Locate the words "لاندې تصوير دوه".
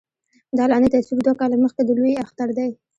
0.71-1.35